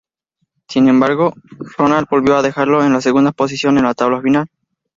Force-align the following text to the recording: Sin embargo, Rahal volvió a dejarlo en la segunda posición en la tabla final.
Sin 0.67 0.89
embargo, 0.89 1.31
Rahal 1.77 2.07
volvió 2.09 2.35
a 2.35 2.41
dejarlo 2.41 2.83
en 2.83 2.91
la 2.91 3.01
segunda 3.01 3.31
posición 3.33 3.77
en 3.77 3.83
la 3.83 3.93
tabla 3.93 4.19
final. 4.19 4.47